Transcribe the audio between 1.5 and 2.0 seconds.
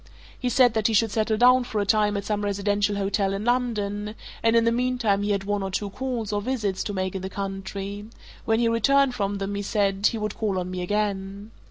for a